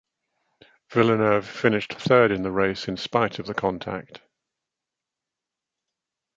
Villeneuve 0.89 1.45
finished 1.47 1.93
third 1.93 2.31
in 2.31 2.41
the 2.41 2.49
race 2.49 2.87
in 2.87 2.97
spite 2.97 3.37
of 3.37 3.45
the 3.45 3.53
contact. 3.53 4.19